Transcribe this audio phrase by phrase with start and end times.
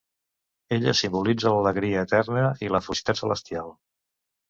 [0.77, 3.75] Ella simbolitza l'alegria eterna i la felicitat celestial.